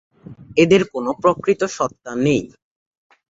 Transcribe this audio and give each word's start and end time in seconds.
এদের 0.57 0.81
কোন 0.91 1.05
প্রকৃত 1.21 1.61
সত্তা 1.75 2.11
নেই। 2.23 2.43